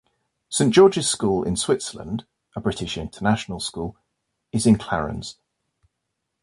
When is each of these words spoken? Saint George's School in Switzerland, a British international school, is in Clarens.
Saint 0.49 0.73
George's 0.73 1.07
School 1.07 1.43
in 1.43 1.55
Switzerland, 1.55 2.25
a 2.55 2.59
British 2.59 2.97
international 2.97 3.59
school, 3.59 3.95
is 4.51 4.65
in 4.65 4.75
Clarens. 4.79 5.35